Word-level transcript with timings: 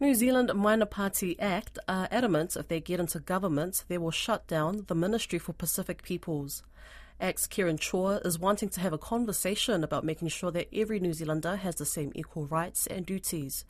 New 0.00 0.14
Zealand 0.14 0.54
Minor 0.54 0.86
Party 0.86 1.36
ACT 1.40 1.76
are 1.88 2.06
adamant 2.12 2.54
if 2.54 2.68
they 2.68 2.78
get 2.78 3.00
into 3.00 3.18
government, 3.18 3.82
they 3.88 3.98
will 3.98 4.12
shut 4.12 4.46
down 4.46 4.84
the 4.86 4.94
Ministry 4.94 5.40
for 5.40 5.52
Pacific 5.52 6.04
Peoples. 6.04 6.62
Ex 7.18 7.48
Karen 7.48 7.76
Chhour 7.76 8.20
is 8.24 8.38
wanting 8.38 8.68
to 8.68 8.80
have 8.80 8.92
a 8.92 8.98
conversation 8.98 9.82
about 9.82 10.04
making 10.04 10.28
sure 10.28 10.52
that 10.52 10.68
every 10.72 11.00
New 11.00 11.12
Zealander 11.12 11.56
has 11.56 11.74
the 11.74 11.84
same 11.84 12.12
equal 12.14 12.46
rights 12.46 12.86
and 12.86 13.04
duties. 13.06 13.64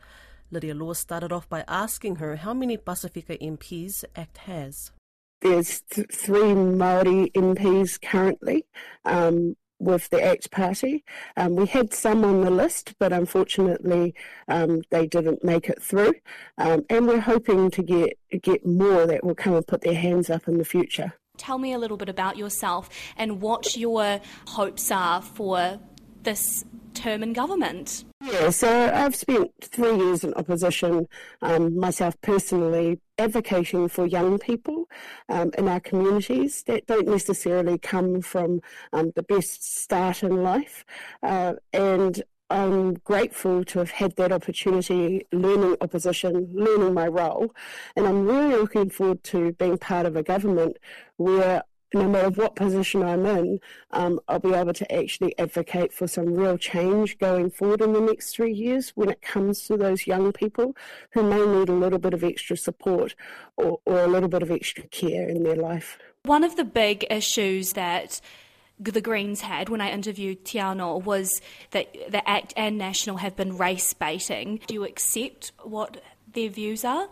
Lydia 0.50 0.74
Law 0.74 0.92
started 0.92 1.32
off 1.32 1.48
by 1.48 1.64
asking 1.66 2.16
her 2.16 2.36
how 2.36 2.52
many 2.52 2.76
Pasifika 2.76 3.40
MPs 3.40 4.04
ACT 4.14 4.36
has. 4.38 4.92
There's 5.40 5.80
th- 5.80 6.08
three 6.12 6.52
Maori 6.52 7.30
MPs 7.34 8.02
currently. 8.02 8.66
Um, 9.06 9.56
with 9.78 10.08
the 10.10 10.22
ACT 10.22 10.50
Party. 10.50 11.04
Um, 11.36 11.56
we 11.56 11.66
had 11.66 11.92
some 11.94 12.24
on 12.24 12.42
the 12.42 12.50
list, 12.50 12.94
but 12.98 13.12
unfortunately 13.12 14.14
um, 14.48 14.82
they 14.90 15.06
didn't 15.06 15.44
make 15.44 15.68
it 15.68 15.82
through. 15.82 16.14
Um, 16.56 16.84
and 16.90 17.06
we're 17.06 17.20
hoping 17.20 17.70
to 17.70 17.82
get 17.82 18.18
get 18.42 18.66
more 18.66 19.06
that 19.06 19.24
will 19.24 19.34
come 19.34 19.54
and 19.54 19.66
put 19.66 19.80
their 19.82 19.94
hands 19.94 20.30
up 20.30 20.48
in 20.48 20.58
the 20.58 20.64
future. 20.64 21.14
Tell 21.36 21.58
me 21.58 21.72
a 21.72 21.78
little 21.78 21.96
bit 21.96 22.08
about 22.08 22.36
yourself 22.36 22.90
and 23.16 23.40
what 23.40 23.76
your 23.76 24.20
hopes 24.48 24.90
are 24.90 25.22
for 25.22 25.78
this 26.22 26.64
term 26.94 27.22
in 27.22 27.32
government. 27.32 28.04
Yeah, 28.22 28.50
so 28.50 28.92
I've 28.92 29.14
spent 29.14 29.52
three 29.62 29.96
years 29.96 30.24
in 30.24 30.34
opposition, 30.34 31.06
um, 31.42 31.78
myself 31.78 32.20
personally, 32.20 33.00
advocating 33.18 33.88
for 33.88 34.06
young 34.06 34.38
people 34.38 34.88
um, 35.28 35.52
in 35.56 35.68
our 35.68 35.80
communities 35.80 36.64
that 36.64 36.86
don't 36.86 37.06
necessarily 37.06 37.78
come 37.78 38.20
from 38.20 38.60
um, 38.92 39.12
the 39.14 39.22
best 39.22 39.62
start 39.62 40.22
in 40.22 40.42
life. 40.42 40.84
Uh, 41.22 41.54
and 41.72 42.22
I'm 42.50 42.94
grateful 42.94 43.62
to 43.64 43.78
have 43.78 43.90
had 43.90 44.16
that 44.16 44.32
opportunity, 44.32 45.26
learning 45.32 45.76
opposition, 45.80 46.48
learning 46.52 46.94
my 46.94 47.06
role, 47.06 47.54
and 47.94 48.06
I'm 48.06 48.26
really 48.26 48.56
looking 48.56 48.88
forward 48.88 49.22
to 49.24 49.52
being 49.52 49.76
part 49.76 50.06
of 50.06 50.16
a 50.16 50.22
government 50.22 50.78
where 51.18 51.62
no 51.94 52.08
matter 52.08 52.30
what 52.30 52.54
position 52.54 53.02
I'm 53.02 53.24
in, 53.26 53.60
um, 53.92 54.20
I'll 54.28 54.38
be 54.38 54.52
able 54.52 54.74
to 54.74 54.94
actually 54.94 55.38
advocate 55.38 55.92
for 55.92 56.06
some 56.06 56.34
real 56.34 56.58
change 56.58 57.18
going 57.18 57.50
forward 57.50 57.80
in 57.80 57.92
the 57.92 58.00
next 58.00 58.34
three 58.34 58.52
years 58.52 58.90
when 58.90 59.08
it 59.08 59.22
comes 59.22 59.62
to 59.66 59.76
those 59.76 60.06
young 60.06 60.32
people 60.32 60.76
who 61.12 61.22
may 61.22 61.44
need 61.46 61.68
a 61.68 61.72
little 61.72 61.98
bit 61.98 62.14
of 62.14 62.22
extra 62.22 62.56
support 62.56 63.14
or, 63.56 63.80
or 63.86 64.00
a 64.00 64.08
little 64.08 64.28
bit 64.28 64.42
of 64.42 64.50
extra 64.50 64.84
care 64.88 65.28
in 65.28 65.42
their 65.42 65.56
life. 65.56 65.98
One 66.24 66.44
of 66.44 66.56
the 66.56 66.64
big 66.64 67.06
issues 67.10 67.72
that 67.72 68.20
the 68.78 69.00
Greens 69.00 69.40
had 69.40 69.68
when 69.68 69.80
I 69.80 69.90
interviewed 69.90 70.44
Tiano 70.44 71.02
was 71.02 71.40
that 71.70 71.92
the 72.10 72.28
ACT 72.28 72.54
and 72.56 72.78
National 72.78 73.16
have 73.16 73.34
been 73.34 73.56
race 73.56 73.92
baiting. 73.92 74.60
Do 74.66 74.74
you 74.74 74.84
accept 74.84 75.52
what 75.62 76.00
their 76.32 76.48
views 76.48 76.84
are? 76.84 77.08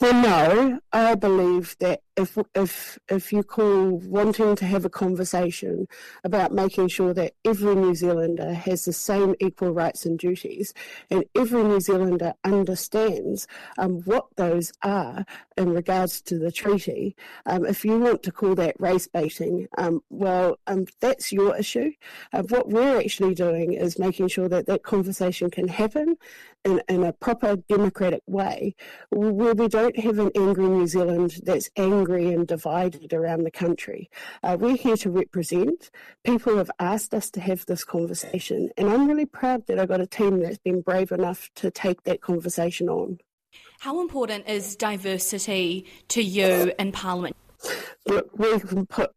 Well, 0.00 0.14
no, 0.14 0.80
I 0.94 1.14
believe 1.14 1.76
that 1.80 2.00
if 2.16 2.38
if 2.54 2.98
if 3.10 3.32
you 3.34 3.42
call 3.42 3.98
wanting 3.98 4.56
to 4.56 4.64
have 4.64 4.86
a 4.86 4.90
conversation 4.90 5.86
about 6.24 6.52
making 6.52 6.88
sure 6.88 7.12
that 7.12 7.34
every 7.44 7.74
New 7.74 7.94
Zealander 7.94 8.54
has 8.54 8.86
the 8.86 8.94
same 8.94 9.34
equal 9.40 9.72
rights 9.72 10.06
and 10.06 10.18
duties, 10.18 10.72
and 11.10 11.24
every 11.36 11.62
New 11.64 11.80
Zealander 11.80 12.32
understands 12.44 13.46
um, 13.76 14.00
what 14.06 14.24
those 14.36 14.72
are 14.82 15.26
in 15.58 15.70
regards 15.74 16.22
to 16.22 16.38
the 16.38 16.50
treaty, 16.50 17.14
um, 17.44 17.66
if 17.66 17.84
you 17.84 17.98
want 17.98 18.22
to 18.22 18.32
call 18.32 18.54
that 18.54 18.80
race 18.80 19.06
baiting, 19.06 19.68
um, 19.76 20.00
well, 20.08 20.58
um, 20.66 20.86
that's 21.00 21.30
your 21.30 21.54
issue. 21.56 21.92
Uh, 22.32 22.42
what 22.44 22.68
we're 22.70 22.98
actually 22.98 23.34
doing 23.34 23.74
is 23.74 23.98
making 23.98 24.28
sure 24.28 24.48
that 24.48 24.66
that 24.66 24.82
conversation 24.82 25.50
can 25.50 25.68
happen 25.68 26.16
in, 26.64 26.82
in 26.88 27.04
a 27.04 27.12
proper 27.12 27.56
democratic 27.56 28.22
way, 28.26 28.74
where 29.10 29.54
we 29.54 29.68
don't 29.68 29.89
have 29.96 30.18
an 30.18 30.30
angry 30.36 30.68
New 30.68 30.86
Zealand 30.86 31.40
that's 31.44 31.70
angry 31.76 32.32
and 32.32 32.46
divided 32.46 33.12
around 33.12 33.44
the 33.44 33.50
country. 33.50 34.10
Uh, 34.42 34.56
we're 34.58 34.76
here 34.76 34.96
to 34.98 35.10
represent. 35.10 35.90
People 36.24 36.56
have 36.56 36.70
asked 36.78 37.14
us 37.14 37.30
to 37.30 37.40
have 37.40 37.66
this 37.66 37.84
conversation, 37.84 38.70
and 38.76 38.88
I'm 38.88 39.08
really 39.08 39.26
proud 39.26 39.66
that 39.66 39.78
I 39.78 39.86
got 39.86 40.00
a 40.00 40.06
team 40.06 40.40
that's 40.40 40.58
been 40.58 40.80
brave 40.80 41.12
enough 41.12 41.50
to 41.56 41.70
take 41.70 42.04
that 42.04 42.20
conversation 42.20 42.88
on. 42.88 43.18
How 43.80 44.00
important 44.00 44.48
is 44.48 44.76
diversity 44.76 45.86
to 46.08 46.22
you 46.22 46.72
in 46.78 46.92
Parliament? 46.92 47.36
Look, 48.06 48.38
we 48.38 48.58
can 48.60 48.86
put 48.86 49.12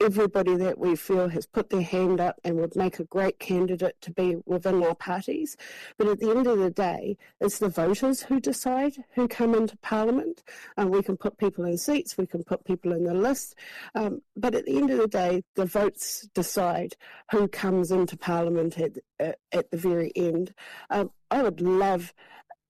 everybody 0.00 0.56
that 0.56 0.78
we 0.78 0.96
feel 0.96 1.28
has 1.28 1.46
put 1.46 1.70
their 1.70 1.82
hand 1.82 2.20
up 2.20 2.40
and 2.44 2.56
would 2.56 2.76
make 2.76 2.98
a 2.98 3.04
great 3.04 3.38
candidate 3.38 3.96
to 4.00 4.10
be 4.10 4.36
within 4.44 4.82
our 4.82 4.94
parties. 4.94 5.56
But 5.98 6.08
at 6.08 6.20
the 6.20 6.30
end 6.30 6.46
of 6.46 6.58
the 6.58 6.70
day, 6.70 7.16
it's 7.40 7.58
the 7.58 7.68
voters 7.68 8.22
who 8.22 8.40
decide 8.40 8.96
who 9.14 9.28
come 9.28 9.54
into 9.54 9.76
Parliament. 9.78 10.42
Um, 10.76 10.90
we 10.90 11.02
can 11.02 11.16
put 11.16 11.38
people 11.38 11.64
in 11.64 11.78
seats, 11.78 12.18
we 12.18 12.26
can 12.26 12.44
put 12.44 12.64
people 12.64 12.92
in 12.92 13.04
the 13.04 13.14
list, 13.14 13.54
um, 13.94 14.22
but 14.36 14.54
at 14.54 14.66
the 14.66 14.76
end 14.76 14.90
of 14.90 14.98
the 14.98 15.08
day, 15.08 15.42
the 15.54 15.66
votes 15.66 16.28
decide 16.34 16.96
who 17.30 17.48
comes 17.48 17.90
into 17.90 18.16
Parliament 18.16 18.78
at, 18.78 18.98
uh, 19.20 19.32
at 19.52 19.70
the 19.70 19.76
very 19.76 20.12
end. 20.16 20.54
Um, 20.90 21.10
I 21.30 21.42
would 21.42 21.60
love 21.60 22.12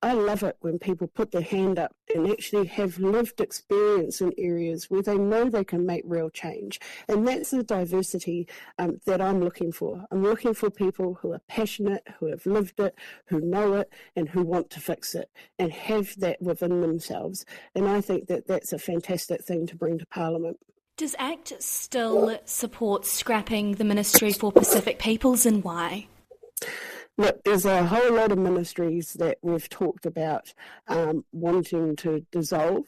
I 0.05 0.13
love 0.13 0.43
it 0.43 0.59
when 0.61 0.79
people 0.79 1.07
put 1.07 1.31
their 1.31 1.41
hand 1.41 1.79
up 1.79 1.97
and 2.15 2.31
actually 2.31 2.67
have 2.67 2.99
lived 2.99 3.41
experience 3.41 4.21
in 4.21 4.35
areas 4.37 4.91
where 4.91 5.01
they 5.01 5.17
know 5.17 5.49
they 5.49 5.65
can 5.65 5.87
make 5.87 6.03
real 6.05 6.29
change. 6.29 6.79
And 7.09 7.27
that's 7.27 7.53
the 7.53 7.63
diversity 7.63 8.47
um, 8.79 9.01
that 9.07 9.23
I'm 9.23 9.41
looking 9.41 9.73
for. 9.73 10.05
I'm 10.11 10.23
looking 10.23 10.53
for 10.53 10.69
people 10.69 11.15
who 11.15 11.33
are 11.33 11.41
passionate, 11.49 12.07
who 12.21 12.27
have 12.27 12.45
lived 12.45 12.81
it, 12.81 12.95
who 13.29 13.41
know 13.41 13.77
it, 13.77 13.91
and 14.15 14.29
who 14.29 14.43
want 14.43 14.69
to 14.71 14.81
fix 14.81 15.15
it 15.15 15.31
and 15.59 15.73
have 15.73 16.15
that 16.19 16.43
within 16.43 16.83
themselves. 16.83 17.47
And 17.75 17.89
I 17.89 18.03
think 18.03 18.27
that 18.27 18.47
that's 18.47 18.75
a 18.75 18.79
fantastic 18.79 19.43
thing 19.43 19.67
to 19.69 19.75
bring 19.75 19.97
to 20.01 20.07
Parliament. 20.07 20.59
Does 20.99 21.17
ACT 21.19 21.63
still 21.63 22.39
support 22.45 23.07
scrapping 23.07 23.77
the 23.77 23.85
Ministry 23.85 24.35
for 24.35 24.53
Pacific 24.53 24.99
Peoples 24.99 25.47
and 25.47 25.65
why? 25.65 26.09
Look, 27.17 27.45
there's 27.45 27.65
a 27.65 27.87
whole 27.87 28.15
lot 28.15 28.33
of 28.33 28.39
ministries 28.39 29.13
that 29.15 29.39
we've 29.41 29.69
talked 29.69 30.05
about 30.05 30.53
um, 30.89 31.25
wanting 31.33 31.95
to 31.97 32.27
dissolve 32.33 32.87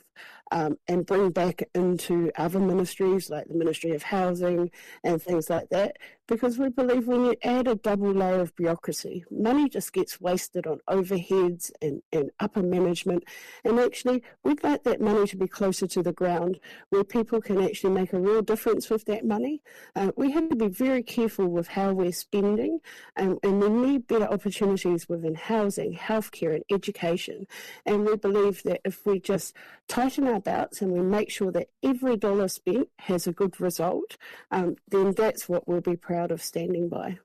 um, 0.51 0.79
and 0.89 1.07
bring 1.07 1.31
back 1.31 1.63
into 1.75 2.31
other 2.37 2.61
ministries 2.61 3.31
like 3.31 3.49
the 3.49 3.55
Ministry 3.55 3.93
of 3.93 4.03
Housing 4.03 4.71
and 5.03 5.21
things 5.21 5.51
like 5.51 5.69
that, 5.71 5.97
because 6.29 6.59
we 6.59 6.69
believe 6.69 7.07
when 7.07 7.25
you 7.25 7.35
add 7.45 7.69
a 7.69 7.75
double 7.77 8.13
layer 8.13 8.41
of 8.41 8.55
bureaucracy, 8.57 9.25
money 9.31 9.69
just 9.69 9.93
gets 9.93 10.21
wasted 10.21 10.67
on 10.67 10.81
overheads 10.89 11.71
and, 11.81 12.03
and 12.13 12.31
upper 12.41 12.63
management. 12.63 13.25
And 13.65 13.79
actually, 13.79 14.23
we'd 14.43 14.65
like 14.65 14.83
that 14.85 15.01
money 15.01 15.27
to 15.29 15.37
be 15.37 15.47
closer 15.47 15.87
to 15.87 16.03
the 16.03 16.13
ground 16.13 16.59
where 16.91 17.05
people 17.05 17.41
can 17.41 17.63
actually 17.63 17.93
make 17.93 18.13
a 18.13 18.19
real 18.19 18.43
difference 18.43 18.91
with 18.91 19.05
that 19.07 19.25
money. 19.25 19.63
Uh, 19.95 20.11
we 20.17 20.33
have 20.33 20.49
to 20.49 20.57
be 20.57 20.69
very 20.69 21.03
careful 21.03 21.47
with 21.47 21.69
how 21.69 21.93
we're 21.93 22.13
spending, 22.13 22.81
and, 23.17 23.39
and 23.43 23.61
we 23.61 23.69
need 23.69 24.07
better 24.07 24.27
opportunities 24.27 25.09
within 25.09 25.35
housing, 25.35 25.95
healthcare, 25.95 26.55
and 26.55 26.65
education. 26.71 27.47
And 27.85 28.05
we 28.05 28.17
believe 28.17 28.63
that 28.65 28.81
if 28.85 29.07
we 29.07 29.21
just 29.21 29.55
tighten 29.87 30.27
our 30.27 30.36
belts 30.41 30.83
and 30.83 30.93
we 30.93 31.01
make 31.01 31.31
sure 31.31 31.51
that 31.53 31.69
every 31.83 32.17
dollar 32.17 32.49
spent 32.49 32.89
has 33.01 33.27
a 33.27 33.33
good 33.33 33.61
result, 33.61 34.17
um, 34.51 34.77
then 34.89 35.13
that's 35.13 35.49
what 35.49 35.67
we'll 35.67 35.81
be 35.81 35.97
proud 35.97 36.31
of 36.31 36.43
standing 36.43 36.89
by. 36.89 37.19